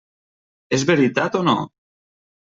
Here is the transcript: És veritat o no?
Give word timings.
És 0.77 0.85
veritat 0.91 1.37
o 1.39 1.43
no? 1.49 1.55